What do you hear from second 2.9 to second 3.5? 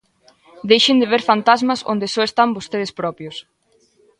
propios.